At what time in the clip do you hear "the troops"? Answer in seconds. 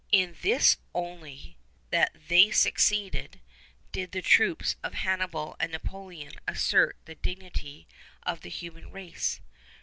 4.13-4.75